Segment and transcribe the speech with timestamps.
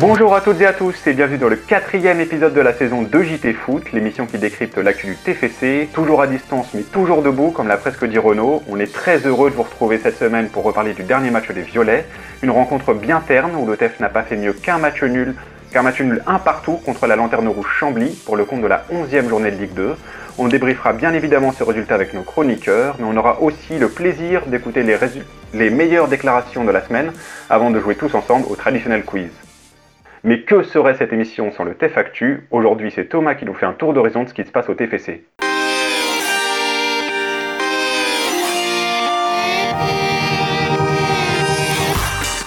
[0.00, 3.02] Bonjour à toutes et à tous et bienvenue dans le quatrième épisode de la saison
[3.02, 7.50] de JT Foot, l'émission qui décrypte l'actu du TFC, toujours à distance mais toujours debout
[7.50, 8.62] comme l'a presque dit Renault.
[8.68, 11.62] On est très heureux de vous retrouver cette semaine pour reparler du dernier match des
[11.62, 12.06] Violets,
[12.42, 15.34] une rencontre bien terne où le TF n'a pas fait mieux qu'un match nul,
[15.72, 18.84] qu'un match nul un partout contre la Lanterne Rouge Chambly pour le compte de la
[18.92, 19.96] 11e journée de Ligue 2.
[20.38, 24.42] On débriefera bien évidemment ce résultat avec nos chroniqueurs, mais on aura aussi le plaisir
[24.46, 24.84] d'écouter
[25.54, 27.10] les meilleures déclarations de la semaine
[27.50, 29.30] avant de jouer tous ensemble au traditionnel quiz.
[30.24, 32.48] Mais que serait cette émission sans le TEF Actu?
[32.50, 34.74] Aujourd'hui, c'est Thomas qui nous fait un tour d'horizon de ce qui se passe au
[34.74, 35.24] TFC.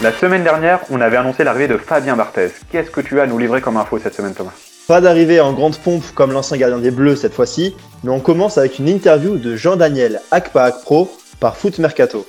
[0.01, 2.49] La semaine dernière, on avait annoncé l'arrivée de Fabien Barthez.
[2.71, 4.51] Qu'est-ce que tu as à nous livrer comme info cette semaine, Thomas?
[4.87, 8.57] Pas d'arrivée en grande pompe comme l'ancien gardien des Bleus cette fois-ci, mais on commence
[8.57, 12.25] avec une interview de Jean-Daniel Akpa Pro par Foot Mercato.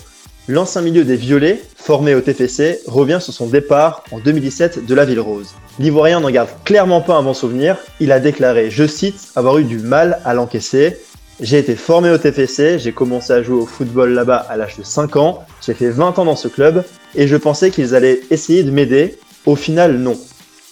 [0.49, 5.05] L'ancien milieu des Violets, formé au TFC, revient sur son départ en 2017 de la
[5.05, 5.55] Ville Rose.
[5.79, 7.77] L'Ivoirien n'en garde clairement pas un bon souvenir.
[8.01, 10.99] Il a déclaré, je cite, avoir eu du mal à l'encaisser.
[11.39, 14.83] J'ai été formé au TFC, j'ai commencé à jouer au football là-bas à l'âge de
[14.83, 18.65] 5 ans, j'ai fait 20 ans dans ce club et je pensais qu'ils allaient essayer
[18.65, 19.19] de m'aider.
[19.47, 20.19] Au final, non.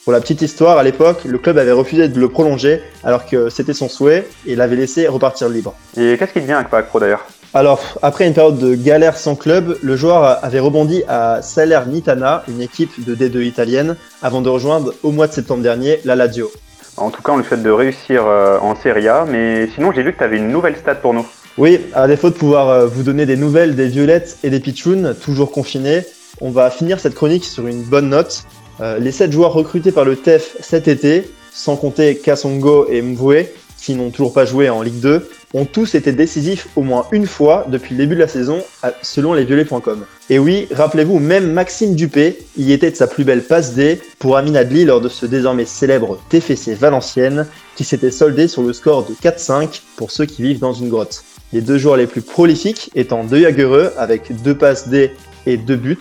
[0.02, 3.48] Pour la petite histoire, à l'époque, le club avait refusé de le prolonger alors que
[3.50, 5.74] c'était son souhait et l'avait laissé repartir libre.
[5.96, 7.24] Et qu'est-ce qui devient avec Pro d'ailleurs?
[7.52, 12.60] Alors, après une période de galère sans club, le joueur avait rebondi à Salernitana, une
[12.60, 16.48] équipe de D2 italienne, avant de rejoindre au mois de septembre dernier la Lazio.
[16.96, 20.04] En tout cas, on lui souhaite de réussir euh, en Serie A, mais sinon, j'ai
[20.04, 21.26] vu que tu avais une nouvelle stat pour nous.
[21.58, 25.16] Oui, à défaut de pouvoir euh, vous donner des nouvelles des Violettes et des Pichounes,
[25.20, 26.04] toujours confinés,
[26.40, 28.44] on va finir cette chronique sur une bonne note.
[28.80, 33.52] Euh, les 7 joueurs recrutés par le TEF cet été, sans compter Kassongo et Mvoué,
[33.80, 37.26] qui n'ont toujours pas joué en Ligue 2, ont tous été décisifs au moins une
[37.26, 38.62] fois depuis le début de la saison,
[39.02, 40.04] selon lesviolets.com.
[40.28, 44.36] Et oui, rappelez-vous, même Maxime Dupé y était de sa plus belle passe D pour
[44.36, 49.06] Amin Adli lors de ce désormais célèbre TFC Valenciennes, qui s'était soldé sur le score
[49.06, 51.24] de 4-5 pour ceux qui vivent dans une grotte.
[51.52, 55.10] Les deux joueurs les plus prolifiques étant De Jagereux avec deux passes D
[55.46, 55.98] et deux buts,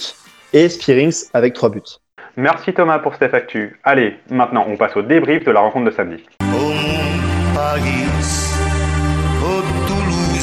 [0.53, 1.81] et Spearings avec trois buts.
[2.37, 3.79] Merci Thomas pour cette actu.
[3.83, 6.23] Allez, maintenant on passe au débrief de la rencontre de samedi.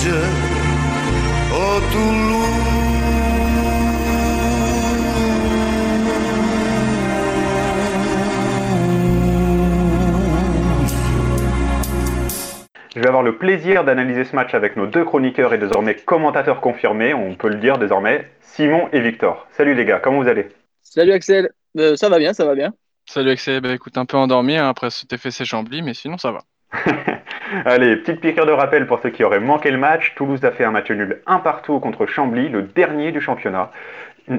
[0.06, 0.12] Je
[13.00, 17.12] vais avoir le plaisir d'analyser ce match avec nos deux chroniqueurs et désormais commentateurs confirmés,
[17.12, 19.48] on peut le dire désormais, Simon et Victor.
[19.50, 20.46] Salut les gars, comment vous allez?
[20.82, 22.72] Salut Axel, euh, ça va bien, ça va bien.
[23.06, 26.30] Salut Axel, bah, écoute, un peu endormi hein, après ce TFC Chambly, mais sinon ça
[26.30, 26.44] va.
[27.64, 30.14] Allez, petite piqûre de rappel pour ceux qui auraient manqué le match.
[30.16, 33.70] Toulouse a fait un match nul un partout contre Chambly, le dernier du championnat.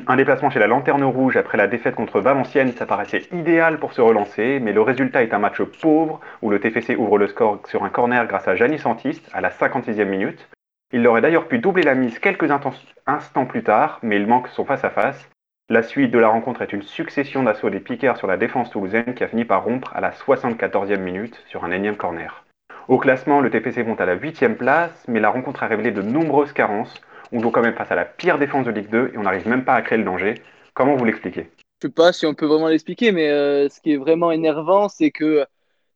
[0.07, 3.94] Un déplacement chez la Lanterne Rouge après la défaite contre Valenciennes, ça paraissait idéal pour
[3.94, 7.62] se relancer, mais le résultat est un match pauvre où le TFC ouvre le score
[7.68, 10.50] sur un corner grâce à Janis Santiste à la 56e minute.
[10.91, 14.66] Il aurait d'ailleurs pu doubler la mise quelques instants plus tard, mais il manque son
[14.66, 15.29] face-à-face.
[15.69, 19.13] La suite de la rencontre est une succession d'assauts des piqueurs sur la défense toulousaine
[19.13, 22.44] qui a fini par rompre à la 74e minute sur un énième corner.
[22.87, 26.01] Au classement, le TPC monte à la 8 place, mais la rencontre a révélé de
[26.01, 26.93] nombreuses carences.
[27.33, 29.45] On joue quand même face à la pire défense de Ligue 2 et on n'arrive
[29.45, 30.35] même pas à créer le danger.
[30.73, 31.49] Comment vous l'expliquez?
[31.81, 34.87] Je sais pas si on peut vraiment l'expliquer, mais euh, ce qui est vraiment énervant,
[34.87, 35.45] c'est que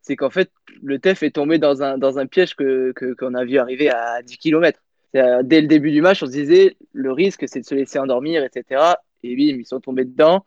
[0.01, 0.51] c'est qu'en fait,
[0.83, 4.37] le TEF est tombé dans un, piège qu'on que, qu'on a vu arriver à 10
[4.37, 4.77] km.
[5.13, 8.43] Dès le début du match, on se disait le risque, c'est de se laisser endormir,
[8.43, 8.81] etc.
[9.23, 10.45] Et oui, ils sont tombés dedans.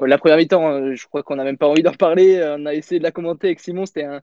[0.00, 2.40] La première mi-temps, euh, je crois qu'on n'a même pas envie d'en parler.
[2.58, 3.84] On a essayé de la commenter avec Simon.
[3.84, 4.22] C'était un,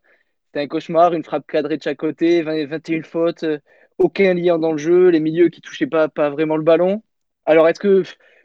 [0.58, 3.60] c'était un cauchemar, une frappe cadrée de chaque côté, 21 fautes, euh,
[4.00, 7.04] aucun lien dans le jeu, les milieux qui touchaient pas, pas vraiment le ballon.
[7.46, 8.04] Alors, est-ce que,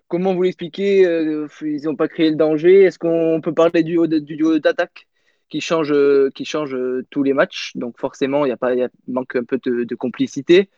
[0.08, 2.82] comment vous l'expliquez euh, Ils n'ont pas créé le danger?
[2.82, 5.06] Est-ce qu'on peut parler du, du duo d'attaque
[5.48, 5.94] qui change,
[6.34, 6.76] qui change
[7.08, 7.72] tous les matchs?
[7.76, 10.68] Donc, forcément, il y a pas, il manque un peu de, complicité.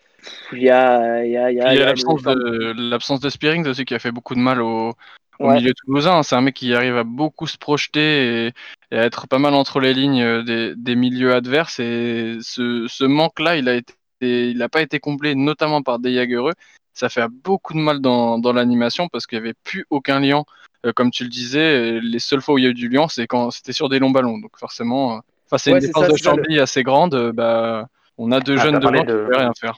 [0.53, 2.23] Il y a, y a, y a, l'absence
[3.21, 4.95] de, de Spearing aussi qui a fait beaucoup de mal au,
[5.39, 6.23] au milieu toulousain.
[6.23, 9.81] C'est un mec qui arrive à beaucoup se projeter et, à être pas mal entre
[9.81, 11.81] les lignes euh, des, milieux adverses.
[11.81, 16.55] Et ce, manque-là, il a été, il n'a pas été comblé, notamment par des Jagereux.
[16.93, 20.45] Ça fait beaucoup de mal dans, l'animation parce qu'il n'y avait plus aucun lien.
[20.87, 23.09] Euh, comme tu le disais, les seules fois où il y a eu du lien,
[23.09, 24.39] c'est quand c'était sur des longs ballons.
[24.39, 27.89] Donc forcément, euh, face à une défense de Chambly assez grande, bah,
[28.19, 29.77] on a deux ah, jeunes devant qui ne peuvent rien faire.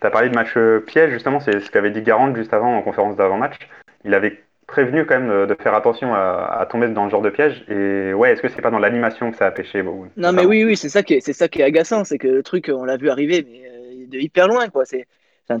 [0.00, 0.56] Tu as parlé de match
[0.86, 3.56] piège, justement, c'est ce qu'avait dit Garand juste avant en conférence d'avant-match.
[4.04, 7.64] Il avait prévenu quand même de faire attention à, tomber dans le genre de piège.
[7.68, 10.64] Et ouais, est-ce que c'est pas dans l'animation que ça a pêché Non, mais oui,
[10.64, 12.84] oui, c'est ça qui est, c'est ça qui est agaçant, c'est que le truc, on
[12.84, 14.84] l'a vu arriver, mais euh, de hyper loin, quoi.
[14.84, 15.06] C'est,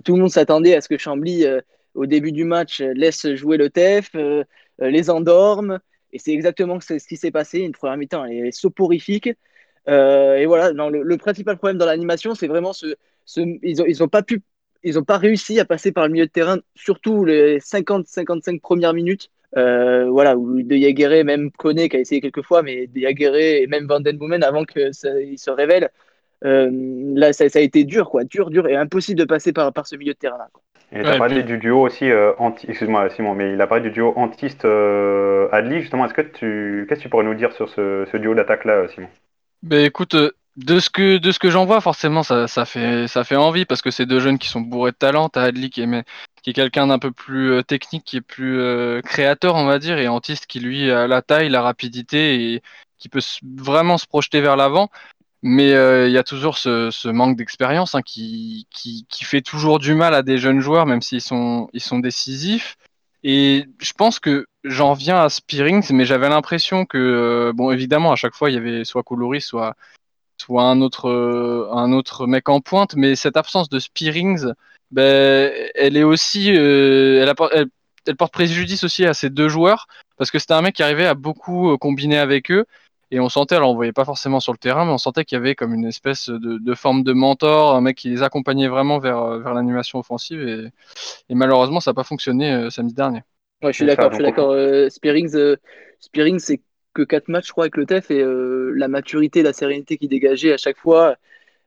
[0.04, 1.60] tout le monde s'attendait à ce que Chambly, euh,
[1.94, 4.44] au début du match, laisse jouer le TEF, euh,
[4.78, 5.80] les endorme
[6.12, 7.60] Et c'est exactement ce qui s'est passé.
[7.60, 9.30] Une première mi-temps, elle est soporifique.
[9.88, 12.94] Euh, et voilà, non, le, principal problème dans l'animation, c'est vraiment ce,
[13.24, 14.42] ce ils n'ont ils ont pas pu,
[14.82, 18.94] ils ont pas réussi à passer par le milieu de terrain, surtout les 50-55 premières
[18.94, 19.30] minutes.
[19.56, 23.34] Euh, voilà, où De Jaguerre, même Kone qui a essayé quelques fois, mais De Jaguerre
[23.34, 25.90] et même Van Den Boomen avant qu'il se révèle,
[26.44, 26.70] euh,
[27.14, 29.96] là ça, a été dur, quoi, dur, dur et impossible de passer par, par ce
[29.96, 30.48] milieu de terrain là.
[30.90, 33.82] Et tu as parlé du duo aussi euh, anti, excuse-moi Simon, mais il a parlé
[33.82, 36.06] du duo antiste Adli justement.
[36.06, 38.88] Est-ce que tu, qu'est-ce que tu pourrais nous dire sur ce, ce duo d'attaque là,
[38.88, 39.08] Simon?
[39.62, 40.16] Ben écoute,
[40.58, 43.64] de ce que de ce que j'en vois, forcément, ça, ça, fait ça fait envie
[43.64, 45.28] parce que c'est deux jeunes qui sont bourrés de talent.
[45.28, 46.04] T'as Adli qui est
[46.42, 49.78] qui est quelqu'un d'un peu plus euh, technique, qui est plus euh, créateur, on va
[49.78, 52.62] dire, et Antiste qui lui a la taille, la rapidité et
[52.98, 53.20] qui peut
[53.56, 54.90] vraiment se projeter vers l'avant.
[55.42, 59.42] Mais euh, il y a toujours ce, ce manque d'expérience hein, qui, qui, qui, fait
[59.42, 62.76] toujours du mal à des jeunes joueurs, même s'ils sont, ils sont décisifs.
[63.22, 68.16] Et je pense que j'en viens à Spearings, mais j'avais l'impression que, bon, évidemment, à
[68.16, 69.76] chaque fois, il y avait soit Koulouri, soit,
[70.38, 74.52] soit un autre, euh, un autre mec en pointe, mais cette absence de Spearings,
[74.90, 77.68] ben, elle est aussi, euh, elle,
[78.06, 79.86] elle, porte préjudice aussi à ces deux joueurs
[80.16, 82.64] parce que c'était un mec qui arrivait à beaucoup euh, combiner avec eux
[83.10, 85.36] et on sentait, alors on voyait pas forcément sur le terrain, mais on sentait qu'il
[85.36, 88.98] y avait comme une espèce de, forme de mentor, un mec qui les accompagnait vraiment
[88.98, 90.68] vers, vers l'animation offensive et,
[91.30, 93.22] et, malheureusement ça n'a pas fonctionné samedi dernier.
[93.62, 94.54] Ouais, je suis d'accord, je suis d'accord.
[94.90, 95.34] Spearings,
[96.00, 96.60] Spearings c'est
[96.98, 100.08] que 4 matchs, je crois, avec le TEF et euh, la maturité, la sérénité qu'il
[100.08, 101.16] dégageait à chaque fois.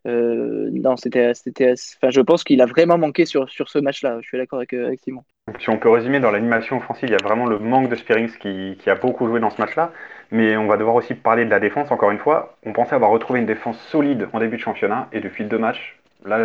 [0.07, 4.17] Euh, non, c'était, enfin, je pense qu'il a vraiment manqué sur, sur ce match-là.
[4.21, 5.23] Je suis d'accord avec, euh, Simon.
[5.59, 8.31] si on peut résumer, dans l'animation offensive, il y a vraiment le manque de Spearings
[8.39, 9.93] qui, qui a beaucoup joué dans ce match-là.
[10.31, 12.57] Mais on va devoir aussi parler de la défense, encore une fois.
[12.65, 15.99] On pensait avoir retrouvé une défense solide en début de championnat, et depuis deux matchs,
[16.25, 16.39] là,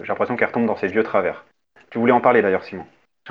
[0.00, 1.44] j'ai l'impression qu'elle retombe dans ses vieux travers.
[1.90, 2.84] Tu voulais en parler d'ailleurs, Simon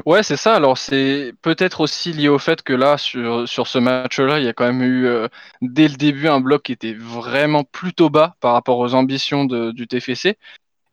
[0.06, 0.56] Ouais, c'est ça.
[0.56, 4.54] Alors, c'est peut-être aussi lié au fait que là, sur, ce match-là, il y a
[4.54, 5.28] quand même eu, euh,
[5.62, 9.88] dès le début, un bloc qui était vraiment plutôt bas par rapport aux ambitions du
[9.88, 10.38] TFC.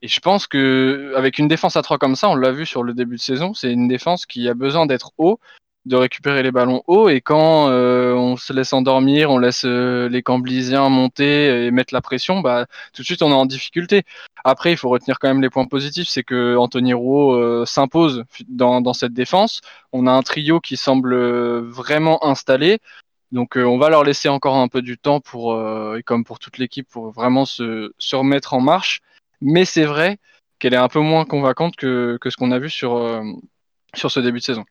[0.03, 2.83] Et je pense que avec une défense à 3 comme ça, on l'a vu sur
[2.83, 5.41] le début de saison, c'est une défense qui a besoin d'être haut
[5.89, 10.09] de récupérer les ballons hauts et quand euh, on se laisse endormir, on laisse euh,
[10.09, 14.03] les Camblisiens monter et mettre la pression, bah tout de suite on est en difficulté.
[14.45, 18.25] Après, il faut retenir quand même les points positifs, c'est que Anthony Rouault euh, s'impose
[18.49, 19.61] dans, cette défense.
[19.93, 21.17] On a un trio qui semble
[21.69, 22.79] vraiment installé.
[23.33, 25.55] Donc on va leur laisser encore un peu du temps pour,
[25.97, 29.01] et comme pour toute l'équipe, pour vraiment se, se remettre en marche.
[29.41, 30.19] Mais c'est vrai
[30.59, 33.23] qu'elle est un peu moins convaincante que, que ce qu'on a vu sur,
[33.95, 34.65] sur ce début de saison.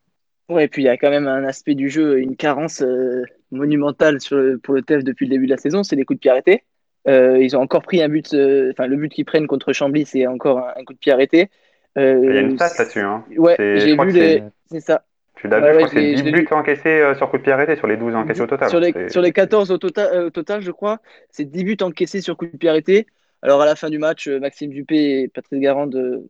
[0.50, 3.24] Ouais, et puis il y a quand même un aspect du jeu, une carence euh,
[3.52, 6.22] monumentale sur pour le TEF depuis le début de la saison, c'est les coups de
[6.22, 6.64] pied arrêtés.
[7.08, 10.06] Euh, ils ont encore pris un but, euh, enfin le but qu'ils prennent contre Chambly,
[10.06, 11.50] c'est encore un, coup de pied arrêté.
[11.98, 13.02] il y a une stat là-dessus.
[13.02, 13.26] Hein.
[13.38, 14.44] Ouais, j'ai vu les.
[14.72, 15.04] C'est ça.
[15.36, 17.76] Tu l'as vu, je crois que c'est 10 buts encaissés sur coup de pied arrêté
[17.76, 18.70] sur les 12 encaissés au total.
[18.70, 22.48] Sur les, sur les 14 au total, je crois, c'est 10 buts encaissés sur coup
[22.48, 23.06] de pied arrêté.
[23.42, 26.24] Alors à la fin du match, Maxime Dupé et Patrice Garande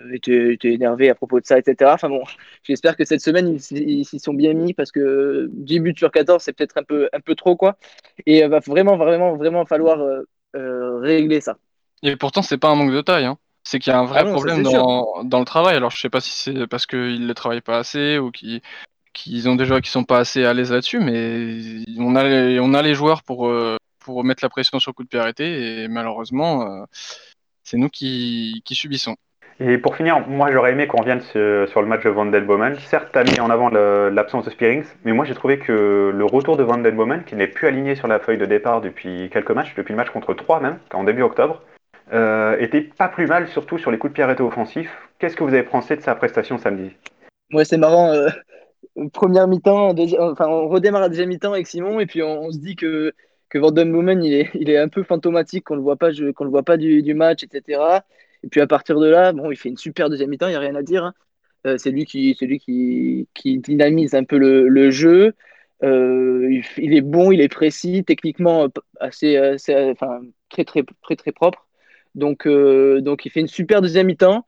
[0.00, 1.90] euh, étaient, énervés à propos de ça, etc.
[1.94, 2.22] Enfin bon,
[2.62, 6.42] j'espère que cette semaine, ils s'y sont bien mis parce que 10 buts sur 14,
[6.42, 7.76] c'est peut-être un peu, un peu trop, quoi.
[8.26, 9.98] Et il euh, va vraiment, vraiment, vraiment falloir
[10.54, 11.56] régler ça.
[12.02, 13.26] Et pourtant, c'est pas un manque de taille.
[13.26, 13.38] Hein.
[13.62, 15.76] C'est qu'il y a un vrai ah problème dans, dans, le travail.
[15.76, 19.54] Alors je sais pas si c'est parce qu'ils ne travaillent pas assez ou qu'ils ont
[19.54, 22.80] des joueurs qui sont pas assez à l'aise là-dessus, mais on a, les, on a
[22.80, 23.52] les joueurs pour,
[24.00, 26.84] pour mettre la pression sur le coup de pied arrêté et malheureusement, euh,
[27.62, 29.16] c'est nous qui, subissons.
[29.62, 32.76] Et pour finir, moi j'aurais aimé qu'on vienne sur le match de Van Bomen.
[32.76, 36.24] Certes, tu as mis en avant l'absence de Spearings, mais moi j'ai trouvé que le
[36.24, 39.50] retour de Van Bomen, qui n'est plus aligné sur la feuille de départ depuis quelques
[39.50, 41.62] matchs, depuis le match contre 3 même, en début octobre,
[42.14, 44.96] euh, était pas plus mal, surtout sur les coups de pied arrêtés offensifs.
[45.18, 46.96] Qu'est-ce que vous avez pensé de sa prestation samedi?
[47.52, 48.12] Ouais, c'est marrant.
[48.12, 48.28] Euh,
[49.12, 52.76] première mi-temps, enfin on redémarre la deuxième mi-temps avec Simon, et puis on se dit
[52.76, 53.12] que
[53.50, 56.32] que Boomen, il est, il est un peu fantomatique, qu'on ne le voit pas, le
[56.48, 57.80] voit pas du, match, etc.
[58.42, 60.56] Et puis à partir de là, bon, il fait une super deuxième mi-temps, il n'y
[60.56, 61.04] a rien à dire.
[61.04, 61.14] Hein.
[61.66, 62.58] Euh, c'est lui, qui, lui
[63.34, 65.34] qui, dynamise un peu le, jeu.
[65.82, 68.68] Euh, il, est bon, il est précis, techniquement
[68.98, 69.38] assez,
[69.92, 71.66] enfin, très, très, très, très propre.
[72.14, 74.46] Donc, euh, donc il fait une super deuxième mi-temps.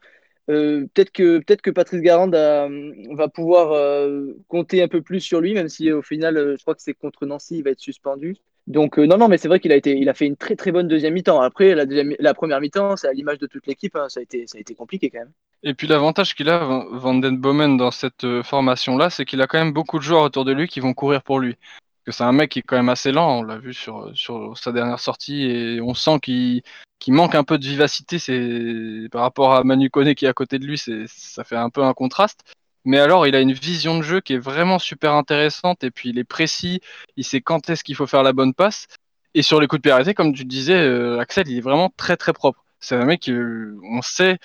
[0.52, 4.08] Peut-être que peut-être que Patrice Garande va pouvoir
[4.48, 7.26] compter un peu plus sur lui, même si au final, je crois que c'est contre
[7.26, 8.36] Nancy, il va être suspendu.
[8.66, 10.54] Donc euh, non, non, mais c'est vrai qu'il a été, il a fait une très
[10.54, 11.40] très bonne deuxième mi-temps.
[11.40, 14.22] Après, la, deuxième, la première mi-temps, c'est à l'image de toute l'équipe, hein, ça, a
[14.22, 15.32] été, ça a été compliqué quand même.
[15.64, 19.46] Et puis l'avantage qu'il a, Van Den Bomen, dans cette euh, formation-là, c'est qu'il a
[19.46, 21.56] quand même beaucoup de joueurs autour de lui qui vont courir pour lui.
[22.04, 24.56] Que c'est un mec qui est quand même assez lent, on l'a vu sur, sur
[24.58, 26.62] sa dernière sortie, et on sent qu'il
[27.08, 28.18] manque un peu de vivacité.
[28.18, 31.70] C'est par rapport à Manu Kone qui est à côté de lui, ça fait un
[31.70, 32.42] peu un contraste.
[32.84, 36.08] Mais alors, il a une vision de jeu qui est vraiment super intéressante et puis
[36.10, 36.80] il est précis,
[37.16, 38.86] il sait quand est-ce qu'il faut faire la bonne passe.
[39.34, 41.90] Et sur les coups de pied arrêtés, comme tu disais, euh, Axel, il est vraiment
[41.96, 42.64] très très propre.
[42.80, 44.38] C'est un mec, euh, on sait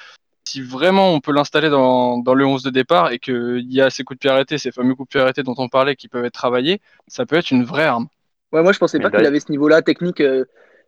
[0.47, 3.89] si vraiment on peut l'installer dans, dans, le 11 de départ et qu'il y a
[3.89, 6.07] ces coups de pied arrêtés, ces fameux coups de pied arrêtés dont on parlait qui
[6.07, 8.07] peuvent être travaillés, ça peut être une vraie arme.
[8.51, 10.21] Ouais, moi je pensais pas qu'il avait ce niveau-là technique.
[10.21, 10.45] Euh,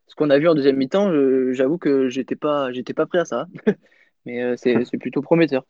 [0.07, 1.11] ce qu'on a vu en deuxième mi-temps,
[1.51, 3.47] j'avoue que j'étais pas, j'étais pas prêt à ça.
[4.25, 5.63] Mais c'est plutôt prometteur.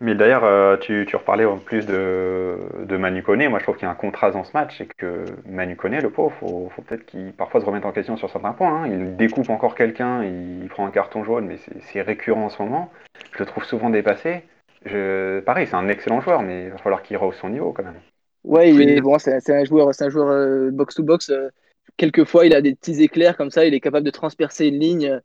[0.00, 3.48] Mais d'ailleurs, euh, tu, tu, reparlais en plus de, de Manu Koné.
[3.48, 4.74] Moi, je trouve qu'il y a un contraste dans ce match.
[4.76, 8.16] C'est que Manu Koné, le pauvre, faut, faut peut-être qu'il parfois se remette en question
[8.16, 8.82] sur certains points.
[8.82, 8.88] Hein.
[8.88, 11.58] Il découpe encore quelqu'un, il prend un carton jaune, mais
[11.92, 12.90] c'est récurrent en ce moment.
[13.32, 14.42] Je le trouve souvent dépassé.
[14.84, 17.84] Je, pareil, c'est un excellent joueur, mais il va falloir qu'il rehausse son niveau quand
[17.84, 18.00] même.
[18.42, 21.30] Ouais, il est, bon, c'est un joueur, c'est un joueur euh, box-to-box.
[21.30, 21.48] Euh,
[21.96, 23.64] quelquefois, il a des petits éclairs comme ça.
[23.64, 25.20] Il est capable de transpercer une ligne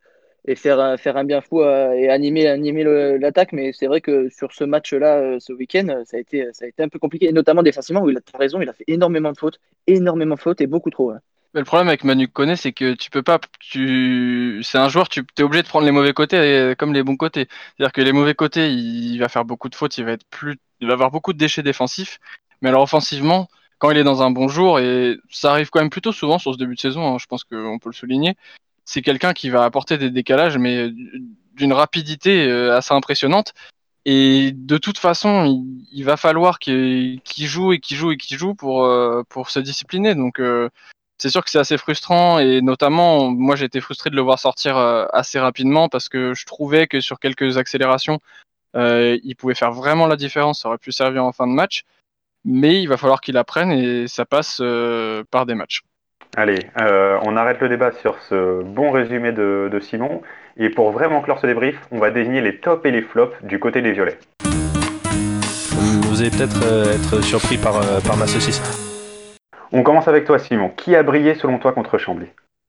[0.45, 2.83] et faire, un bien fou euh, et animer, animer
[3.19, 3.53] l'attaque.
[3.53, 6.67] Mais c'est vrai que sur ce match-là, euh, ce week-end, ça, a été, ça a
[6.67, 9.31] été un peu compliqué, et notamment défensivement, où il a raison, il a fait énormément
[9.31, 11.13] de fautes, énormément de fautes et beaucoup trop.
[11.53, 13.39] Mais le problème avec Manu Koné, c'est que tu peux pas.
[13.59, 14.61] Tu...
[14.63, 17.17] C'est un joueur, tu es obligé de prendre les mauvais côtés euh, comme les bons
[17.17, 17.47] côtés.
[17.77, 20.57] C'est-à-dire que les mauvais côtés, il va faire beaucoup de fautes, il va, être plus...
[20.79, 22.19] il va avoir beaucoup de déchets défensifs.
[22.61, 23.47] Mais alors offensivement,
[23.79, 26.53] quand il est dans un bon jour, et ça arrive quand même plutôt souvent sur
[26.53, 28.35] ce début de saison, hein, je pense qu'on peut le souligner,
[28.89, 30.89] c'est quelqu'un qui va apporter des décalages, mais
[31.53, 33.53] d'une rapidité euh, assez impressionnante.
[34.05, 38.55] Et de toute façon, il, va falloir qu'il joue et qu'il joue et qu'il joue
[38.55, 40.15] pour, euh, se discipliner.
[40.15, 40.69] Donc, euh,
[41.19, 42.39] c'est sûr que c'est assez frustrant.
[42.39, 44.77] Et notamment, moi, j'ai été frustré de le voir sortir
[45.13, 48.19] assez rapidement parce que je trouvais que sur quelques accélérations,
[48.73, 50.61] il pouvait faire vraiment la différence.
[50.61, 51.83] Ça aurait pu servir en fin de match.
[52.45, 54.61] Mais il va falloir qu'il apprenne et ça passe
[55.29, 55.83] par des matchs.
[56.37, 60.21] Allez, euh, on arrête le débat sur ce bon résumé de, Simon.
[60.57, 63.59] Et pour vraiment clore ce débrief, on va désigner les tops et les flops du
[63.59, 64.19] côté des violets.
[66.03, 68.61] Vous allez peut-être euh, être surpris par, euh, par ma saucisse.
[69.71, 70.69] On commence avec toi, Simon.
[70.69, 72.27] Qui a brillé selon toi contre Chambly?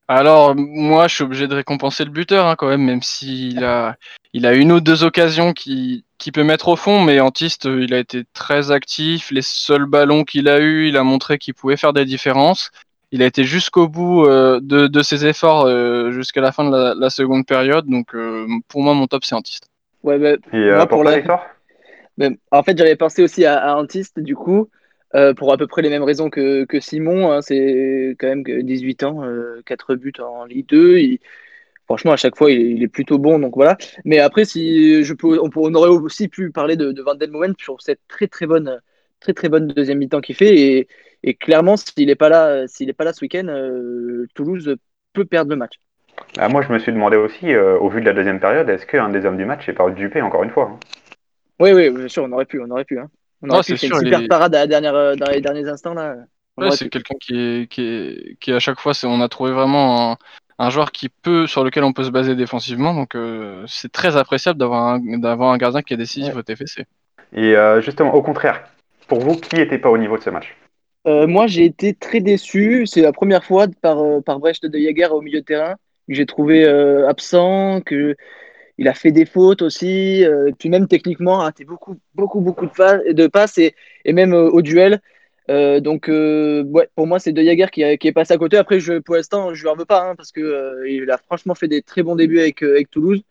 [0.09, 3.95] Alors moi, je suis obligé de récompenser le buteur hein, quand même, même s'il a,
[4.33, 7.95] il a une ou deux occasions qui, qui peut mettre au fond, mais Antiste, il
[7.95, 9.31] a été très actif.
[9.31, 12.73] Les seuls ballons qu'il a eu, il a montré qu'il pouvait faire des différences
[13.13, 17.11] il a été jusqu'au bout euh, de, ses efforts euh, jusqu'à la fin de la,
[17.11, 17.87] seconde période.
[17.87, 19.69] Donc euh, pour moi, mon top, c'est Antiste.
[20.03, 21.21] Ouais, bah, Et moi, pour la...
[22.19, 24.69] Ben, en fait, j'avais pensé aussi à, Antiste, du coup,
[25.37, 27.33] pour à peu près les mêmes raisons que, Simon.
[27.33, 27.43] Hein.
[27.43, 29.25] c'est quand même 18 ans,
[29.65, 31.19] 4 buts en Ligue 2.
[31.87, 33.39] Franchement, à chaque fois, il est, plutôt bon.
[33.39, 33.77] Donc voilà.
[34.05, 37.81] Mais après, si je peux, on, aurait aussi pu parler de, de Van Moment sur
[37.81, 38.81] cette très très bonne,
[39.19, 40.57] très très bonne deuxième mi-temps qu'il fait.
[40.57, 40.89] Et,
[41.23, 44.77] et clairement, s'il n'est pas là, s'il n'est pas là ce week-end, euh, Toulouse
[45.13, 45.75] peut perdre le match.
[46.39, 48.87] Ah, moi, je me suis demandé aussi, euh, au vu de la deuxième période, est-ce
[48.87, 50.79] qu'un des hommes du match est pas Dupé encore une fois hein?
[51.59, 52.99] Oui, oui, bien sûr, on aurait pu, on aurait pu.
[52.99, 53.09] Hein.
[53.43, 55.95] On aurait pu faire une super parade à la dernière, euh, dans les derniers instants
[55.95, 56.17] là.
[56.71, 60.17] c'est quelqu'un qui est, qui est, qui à chaque fois, on a trouvé vraiment
[60.59, 62.95] un, joueur qui peut, sur lequel on peut se baser défensivement.
[62.95, 63.15] Donc,
[63.67, 66.87] c'est très appréciable d'avoir un, d'avoir un gardien qui est décisif au TFC.
[67.35, 68.63] Et justement, au contraire,
[69.07, 70.55] pour vous, qui n'était pas au niveau de ce match?
[71.07, 72.87] Euh, moi, j'ai été très déçu.
[72.87, 75.77] C'est la première fois par, euh, par Brecht de Jager au milieu de terrain
[76.09, 78.17] que j'ai trouvé euh, absent, que
[78.79, 80.25] il a fait des fautes aussi,
[80.59, 83.75] puis même techniquement, a raté beaucoup, beaucoup, beaucoup de, passes et,
[84.07, 85.03] même au duel.
[85.49, 86.11] donc,
[86.95, 88.57] pour moi, c'est De Jager qui, est passé à côté.
[88.57, 90.45] Après, pour l'instant, je ne lui en veux pas, hein, parce qu'il
[90.87, 93.23] il a franchement fait des très bons débuts avec, avec Toulouse.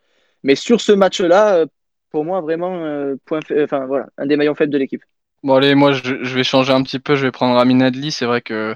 [0.43, 1.65] Mais sur ce match-là,
[2.11, 5.03] pour moi, vraiment, point enfin, voilà, un des maillons faibles de l'équipe.
[5.43, 8.11] Bon allez, moi je, vais changer un petit peu, je vais prendre Amin Adli.
[8.11, 8.75] C'est vrai que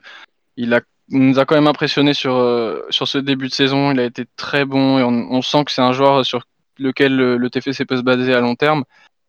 [0.56, 3.92] il, a, nous a quand même impressionné sur, euh, sur ce début de saison.
[3.92, 6.46] Il a été très bon et on, sent que c'est un joueur sur
[6.80, 8.86] lequel le, TFC peut se baser à long terme.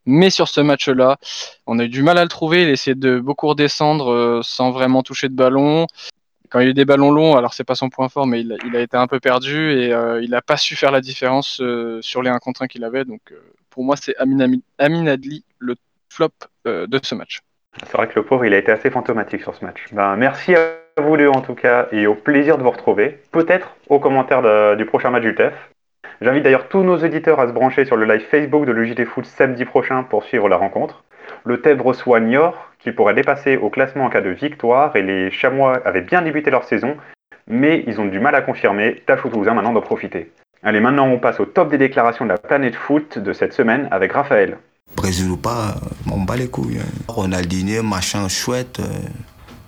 [0.07, 1.19] Mais sur ce match-là,
[1.67, 2.63] on a eu du mal à le trouver.
[2.63, 5.87] Il a essayé de beaucoup redescendre euh, sans vraiment toucher de ballon.
[6.51, 8.43] Quand il y a eu des ballons longs, alors c'est pas son point fort, mais
[8.43, 11.61] il, a été un peu perdu et euh, il n'a pas su faire la différence
[12.01, 13.05] sur les 1 contre 1 qu'il avait.
[13.05, 13.35] Donc
[13.71, 15.75] pour moi, c'est Amin Adli, le
[16.15, 16.31] flop
[16.67, 17.41] euh, de ce match.
[17.87, 19.87] C'est vrai que le pauvre, il a été assez fantomatique sur ce match.
[19.93, 23.19] Ben, merci à vous deux en tout cas et au plaisir de vous retrouver.
[23.33, 25.55] Peut-être aux commentaires du prochain match du TEF.
[26.21, 29.25] J'invite d'ailleurs tous nos éditeurs à se brancher sur le live Facebook de l'UJT Foot
[29.25, 31.03] samedi prochain pour suivre la rencontre.
[31.45, 35.33] Le TEF reçoit Niort qui pourrait dépasser au classement en cas de victoire et les
[35.33, 36.97] Chamois avaient bien débuté leur saison
[37.47, 39.03] mais ils ont du mal à confirmer.
[39.07, 40.33] Tâche Toulousain maintenant d'en profiter.
[40.63, 43.89] Allez, maintenant on passe au top des déclarations de la planète foot de cette semaine
[43.91, 44.59] avec Raphaël.
[44.97, 45.77] Brésil ou pas,
[46.11, 46.79] on bat les couilles.
[46.79, 47.03] Hein.
[47.09, 49.09] Ronaldinho, machin chouette, euh,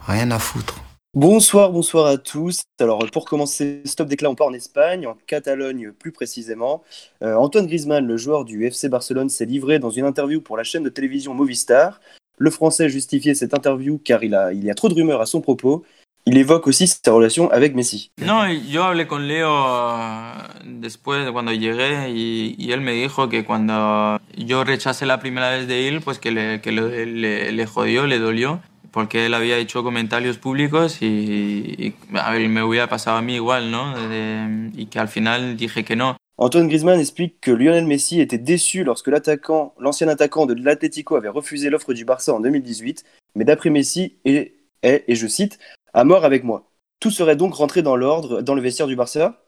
[0.06, 0.82] rien à foutre.
[1.14, 2.62] Bonsoir, bonsoir à tous.
[2.78, 6.82] Alors pour commencer, stop d'éclat, on part en Espagne, en Catalogne plus précisément.
[7.22, 10.62] Euh, Antoine Griezmann, le joueur du FC Barcelone, s'est livré dans une interview pour la
[10.62, 12.00] chaîne de télévision Movistar.
[12.36, 15.40] Le Français justifiait cette interview car il, il y a trop de rumeurs à son
[15.40, 15.84] propos.
[16.28, 18.10] Il évoque aussi sa relation avec Messi.
[18.18, 20.32] No, yo hablé con Leo uh,
[20.64, 25.50] después de cuando llegué y, y él me dijo que cuando yo rechacé la primera
[25.50, 29.34] vez de ir, pues que le, que le, le, le jodió, le dolió, porque él
[29.34, 33.96] había hecho comentarios públicos y, y a ver, me hubiera pasado a mí igual, ¿no?
[34.08, 36.16] De, y que al final dije que no.
[36.38, 41.28] Antoine Griezmann explique que Lionel Messi était déçu lorsque l'attaquant, l'ancien attaquant de l'Atlético avait
[41.28, 43.04] refusé l'offre du Barça en 2018,
[43.36, 45.58] mais d'après Messi, est, est, et je cite,
[45.96, 46.70] à mort avec moi.
[47.00, 49.42] Tout serait donc rentré dans l'ordre dans le vestiaire du Barça.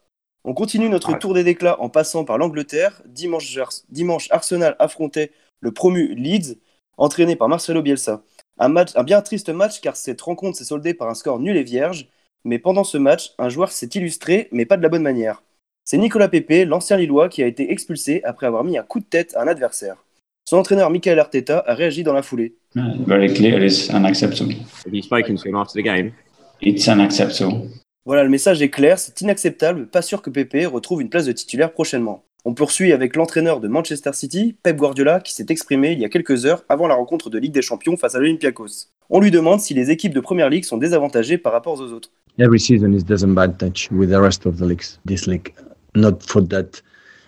[0.44, 1.18] On continue notre Ouais.
[1.18, 3.02] tour des déclats en passant par l'Angleterre.
[3.06, 6.56] Dimanche, Arsenal affrontait le promu Leeds,
[6.96, 8.22] entraîné par Marcelo Bielsa.
[8.58, 11.56] Un, match, un bien triste match car cette rencontre s'est soldée par un score nul
[11.56, 12.08] et vierge.
[12.44, 15.42] Mais pendant ce match, un joueur s'est illustré, mais pas de la bonne manière.
[15.84, 19.04] C'est Nicolas Pepe, l'ancien Lillois, qui a été expulsé après avoir mis un coup de
[19.04, 19.96] tête à un adversaire.
[20.44, 22.54] Son entraîneur Michael Arteta a réagi dans la foulée.
[22.74, 24.54] very clear it's unacceptable.
[24.86, 26.12] Have you spoken to him after the game?
[26.60, 27.68] It's unacceptable.
[28.04, 31.32] Voilà, le message est clair, c'est inacceptable, pas sûr que Pepe retrouve une place de
[31.32, 32.24] titulaire prochainement.
[32.44, 36.08] On poursuit avec l'entraîneur de Manchester City, Pep Guardiola, qui s'est exprimé il y a
[36.08, 38.88] quelques heures avant la rencontre de Ligue des Champions face à l'Olympiakos.
[39.10, 42.10] On lui demande si les équipes de Première Ligue sont désavantagées par rapport aux autres.
[42.38, 44.98] every season is disadvantage with the rest of the leagues.
[45.04, 45.52] This league,
[45.94, 46.80] not for that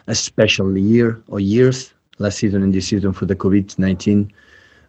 [0.06, 1.92] a special year or years.
[2.18, 4.30] Last season and this season for the COVID nineteen,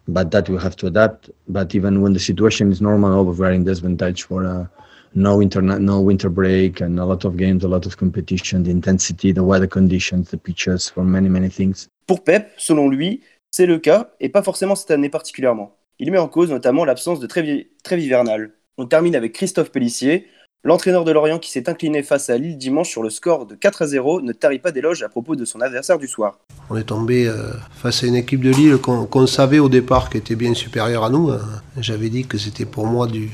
[0.08, 1.30] but that we have to adapt.
[1.48, 4.66] But even when the situation is normal, oh, we're in disadvantage for uh,
[5.14, 8.70] no internet, no winter break, and a lot of games, a lot of competition, the
[8.70, 11.88] intensity, the weather conditions, the pitches, for many many things.
[12.06, 15.76] Pour Pep, selon lui, c'est le cas, et pas forcément cette année particulièrement.
[15.98, 18.52] Il met en cause notamment l'absence de trêve trêve hivernale.
[18.78, 20.26] On termine avec Christophe Pellissier,
[20.64, 23.82] l'entraîneur de Lorient qui s'est incliné face à Lille dimanche sur le score de 4
[23.82, 26.38] à 0, ne tarit pas d'éloges à propos de son adversaire du soir.
[26.70, 30.18] On est tombé euh, face à une équipe de Lille qu'on savait au départ qui
[30.18, 31.30] était bien supérieure à nous.
[31.30, 31.38] Euh,
[31.78, 33.30] J'avais dit que c'était pour moi du,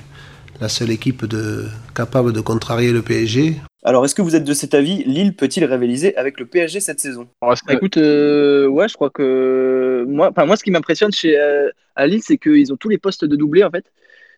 [0.60, 3.56] la seule équipe de, capable de contrarier le PSG.
[3.84, 5.04] Alors, est-ce que vous êtes de cet avis?
[5.04, 7.28] Lille peut-il rivaliser avec le PSG cette saison?
[7.40, 11.70] Bah, écoute, euh, ouais, je crois que moi, enfin moi, ce qui m'impressionne chez euh,
[11.94, 13.84] à Lille, c'est qu'ils ont tous les postes de doublé en fait.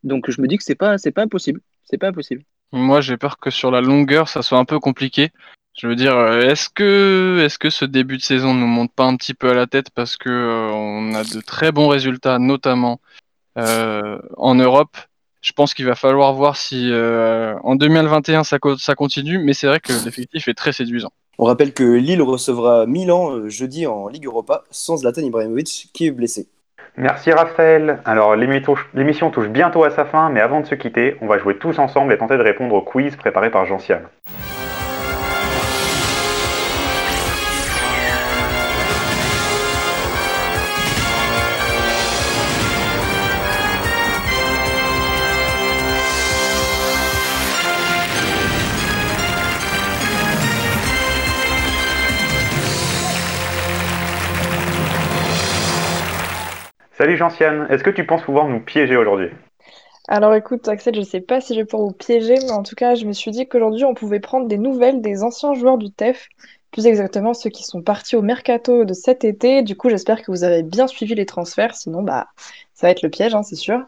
[0.05, 1.61] Donc je me dis que c'est pas, c'est pas impossible.
[1.85, 2.42] C'est pas impossible.
[2.72, 5.30] Moi, j'ai peur que sur la longueur, ça soit un peu compliqué.
[5.74, 9.04] Je veux dire, euh, est-ce que, est-ce que ce début de saison nous monte pas
[9.04, 12.38] un petit peu à la tête parce que euh, on a de très bons résultats,
[12.38, 13.00] notamment
[13.56, 14.96] euh, en Europe?
[15.40, 19.80] Je pense qu'il va falloir voir si en 2021 ça, ça continue, mais c'est vrai
[19.80, 21.12] que l'effectif est très séduisant.
[21.38, 26.11] On rappelle que Lille recevra Milan jeudi en Ligue Europa sans Zlatan Ibrahimovic qui est
[26.11, 26.46] blessé.
[26.96, 27.98] Merci Raphaël.
[28.05, 31.57] Alors l'émission touche bientôt à sa fin, mais avant de se quitter, on va jouer
[31.57, 34.03] tous ensemble et tenter de répondre au quiz préparé par Jean-Siam.
[57.01, 59.31] Salut Jean-Siam, est-ce que tu penses pouvoir nous piéger aujourd'hui?
[60.07, 62.75] Alors écoute, Axel, je sais pas si je vais pouvoir vous piéger, mais en tout
[62.75, 65.91] cas, je me suis dit qu'aujourd'hui, on pouvait prendre des nouvelles des anciens joueurs du
[65.91, 66.29] TEF,
[66.71, 69.63] plus exactement ceux qui sont partis au mercato de cet été.
[69.63, 72.27] Du coup, j'espère que vous avez bien suivi les transferts, sinon, bah,
[72.75, 73.81] ça va être le piège, hein, c'est sûr.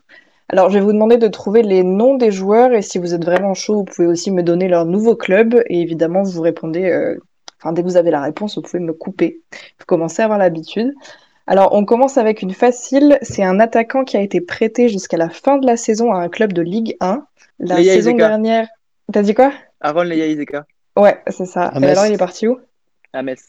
[0.49, 3.27] Alors, je vais vous demander de trouver les noms des joueurs, et si vous êtes
[3.27, 7.19] vraiment chaud, vous pouvez aussi me donner leur nouveau club, et évidemment, vous répondez, euh,
[7.61, 9.43] enfin, dès que vous avez la réponse, vous pouvez me couper.
[9.51, 10.95] Vous commencez à avoir l'habitude.
[11.47, 13.19] Alors, on commence avec une facile.
[13.23, 16.29] C'est un attaquant qui a été prêté jusqu'à la fin de la saison à un
[16.29, 17.27] club de Ligue 1.
[17.59, 18.69] La Leia saison dernière.
[19.13, 19.53] T'as dit quoi?
[19.81, 20.65] Aaron Leia Izeka
[20.97, 21.67] Ouais, c'est ça.
[21.67, 22.59] À Et alors, il est parti où?
[23.13, 23.43] À Metz.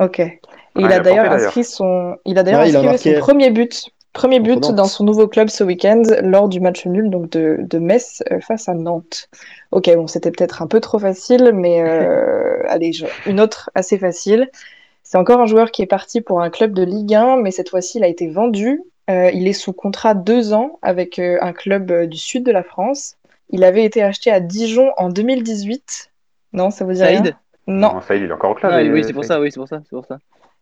[0.00, 0.20] Ok.
[0.20, 0.40] Et
[0.76, 3.14] il il a a d'ailleurs inscrit son, il a d'ailleurs Ouais, il a inscrit marqué
[3.14, 7.10] son premier but, premier but dans son nouveau club ce week-end lors du match nul
[7.10, 9.28] donc de, de Metz euh, face à Nantes.
[9.72, 13.98] Ok, bon, c'était peut-être un peu trop facile, mais euh, allez, je- une autre assez
[13.98, 14.50] facile.
[15.10, 17.70] C'est encore un joueur qui est parti pour un club de Ligue 1, mais cette
[17.70, 18.82] fois-ci, il a été vendu.
[19.08, 22.52] Euh, il est sous contrat deux ans avec euh, un club euh, du sud de
[22.52, 23.14] la France.
[23.48, 26.10] Il avait été acheté à Dijon en 2018.
[26.52, 27.22] Non, ça vous dit rien?
[27.24, 28.02] Saïd Non.
[28.06, 28.70] Saïd, il est encore au club.
[28.74, 30.18] Ah, oui, c'est pour ça, oui, c'est pour ça, c'est pour ça.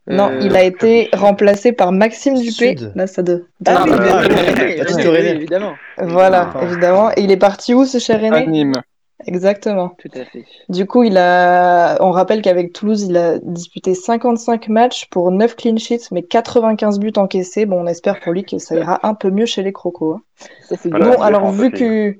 [0.07, 2.77] Non, Euh, il a été remplacé par Maxime Dupé.
[2.77, 2.93] Sud.
[2.95, 3.47] Là, ça de...
[3.65, 5.73] Ah, oui, évidemment.
[5.97, 6.63] Voilà, Ah.
[6.63, 7.11] évidemment.
[7.17, 8.81] Et il est parti où, ce cher aîné À Nîmes.
[9.25, 9.89] Exactement.
[9.97, 10.45] Tout à fait.
[10.69, 11.97] Du coup, il a...
[12.01, 16.99] on rappelle qu'avec Toulouse, il a disputé 55 matchs pour 9 clean sheets, mais 95
[16.99, 17.65] buts encaissés.
[17.65, 20.15] Bon, on espère pour lui que ça ira un peu mieux chez les Crocos.
[20.15, 20.21] hein.
[20.61, 22.15] Ça, c'est Voilà, bon, c'est alors vu que...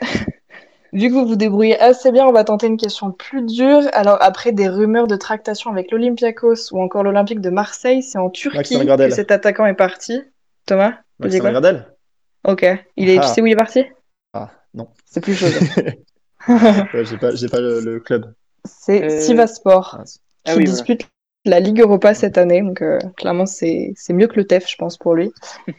[0.92, 3.82] vu que vous vous débrouillez assez bien, on va tenter une question plus dure.
[3.92, 8.30] Alors, après des rumeurs de tractation avec l'Olympiakos ou encore l'Olympique de Marseille, c'est en
[8.30, 10.20] Turquie que cet attaquant est parti.
[10.66, 11.86] Thomas Maxime Gradel
[12.44, 12.66] Ok.
[12.96, 13.20] Il est...
[13.20, 13.84] Tu sais où il est parti?
[14.32, 14.88] Ah, non.
[15.06, 15.46] C'est plus chaud.
[16.48, 18.32] ouais, j'ai pas, pas le, le, club.
[18.64, 19.20] C'est euh...
[19.20, 21.08] Sivasport ah, qui ah oui, dispute
[21.44, 22.62] la Ligue Europa cette année.
[22.62, 25.32] Donc, euh, clairement, c'est mieux que le TEF, je pense, pour lui.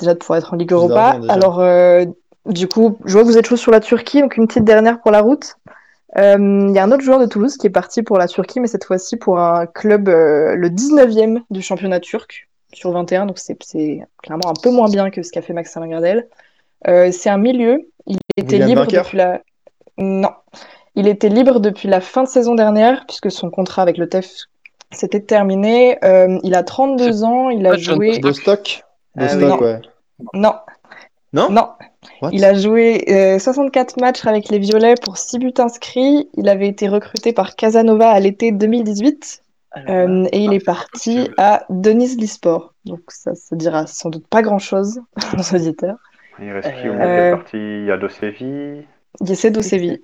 [0.00, 1.20] déjà de pouvoir être en Ligue Europa.
[1.28, 2.04] Alors, euh,
[2.46, 4.20] du coup, je vois que vous êtes chaud sur la Turquie.
[4.20, 5.56] Donc, une petite dernière pour la route.
[6.16, 8.58] Euh, il y a un autre joueur de Toulouse qui est parti pour la Turquie,
[8.58, 13.26] mais cette fois-ci pour un club, euh, le 19e du championnat turc sur 21.
[13.26, 13.56] Donc, c'est
[14.22, 16.26] clairement un peu moins bien que ce qu'a fait Maxime Gradel.
[16.84, 17.88] c'est un milieu.
[18.06, 19.40] Il était libre depuis la.
[20.00, 20.30] Non.
[20.96, 24.46] Il était libre depuis la fin de saison dernière, puisque son contrat avec le TEF
[24.92, 25.98] c'était terminé.
[26.04, 28.18] Euh, il a 32 ans, il a joué.
[28.18, 28.82] De stock
[29.16, 29.58] De stock, non.
[29.60, 29.80] ouais.
[30.34, 30.54] Non.
[31.32, 31.48] Non?
[31.48, 31.68] Non.
[32.32, 33.04] il a joué
[33.38, 36.28] 64 euh, matchs avec les Violets pour 6 buts inscrits.
[36.36, 39.42] Il avait été recruté par Casanova à l'été 2018.
[39.88, 42.74] Euh, et il est parti à Denis Lisport.
[42.84, 45.00] Donc ça se dira sans doute pas grand-chose
[45.38, 45.98] aux auditeurs.
[46.42, 47.36] Il reste qui euh...
[47.36, 47.56] parti?
[47.56, 47.96] Il y a
[49.34, 50.00] C'est Dosevi.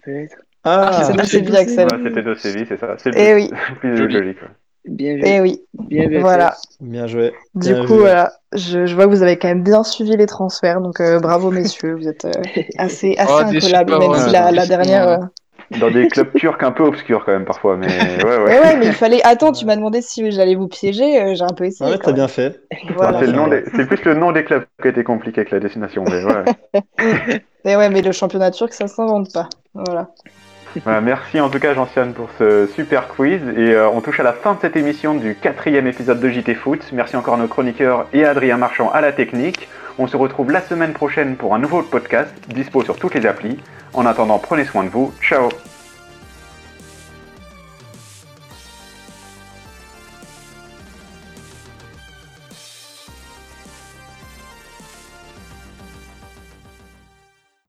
[0.65, 1.89] Ah, c'est Dosevi, Axel.
[1.93, 2.97] Ouais, C'était Dosevi, c'est ça.
[2.99, 3.51] C'est le eh oui.
[3.81, 4.35] plus joli.
[4.35, 4.49] Quoi.
[4.85, 5.23] Bien vu.
[5.25, 5.63] Eh oui.
[5.75, 6.09] Bien.
[6.21, 6.57] Voilà.
[6.81, 7.33] Bien joué.
[7.55, 8.33] Du Bien coup, voilà.
[8.53, 10.81] Je, je, vois que vous avez quand même bien suivi les transferts.
[10.81, 11.95] Donc, euh, bravo, messieurs.
[11.95, 12.31] Vous êtes euh,
[12.79, 15.29] assez, assez Oh, incollables, même si la, dernière.
[15.73, 15.79] Ouais.
[15.79, 17.87] Dans des clubs turcs un peu obscurs quand même parfois, mais
[18.25, 18.39] ouais, ouais.
[18.45, 19.21] Ouais, ouais, mais il fallait.
[19.25, 21.21] Attends, tu m'as demandé si j'allais vous piéger.
[21.21, 21.91] euh, J'ai un peu essayé.
[21.91, 22.61] Ouais, quand t'as bien fait.
[22.97, 23.19] Voilà.
[23.21, 25.55] C'est le nom des- c'est plus le nom des clubs qui a été compliqué que
[25.55, 26.05] la destination.
[26.09, 26.83] Mais ouais.
[27.65, 29.49] Mais ouais, mais le championnat turc, ça s'invente pas.
[29.75, 30.09] Voilà.
[30.85, 34.23] Voilà, merci en tout cas Jean-Siane pour ce super quiz et euh, on touche à
[34.23, 36.81] la fin de cette émission du quatrième épisode de JT Foot.
[36.93, 39.69] Merci encore à nos chroniqueurs et à Adrien Marchand à la technique.
[39.99, 43.59] On se retrouve la semaine prochaine pour un nouveau podcast dispo sur toutes les applis.
[43.95, 45.13] En attendant, prenez soin de vous.
[45.23, 45.49] Ciao